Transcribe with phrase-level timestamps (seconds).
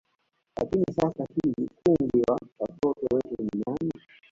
[0.57, 3.93] Lakini sasa hivi kungwi wa watoto wetu ni nani